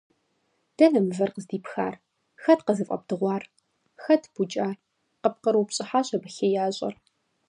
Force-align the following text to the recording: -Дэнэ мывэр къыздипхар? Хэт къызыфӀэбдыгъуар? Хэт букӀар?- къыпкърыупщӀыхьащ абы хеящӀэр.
-Дэнэ 0.77 0.99
мывэр 1.07 1.31
къыздипхар? 1.33 1.93
Хэт 2.41 2.59
къызыфӀэбдыгъуар? 2.65 3.43
Хэт 4.03 4.23
букӀар?- 4.33 4.77
къыпкърыупщӀыхьащ 5.21 6.07
абы 6.15 6.27
хеящӀэр. 6.35 6.95